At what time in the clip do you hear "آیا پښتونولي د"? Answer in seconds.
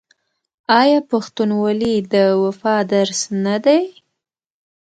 0.81-2.15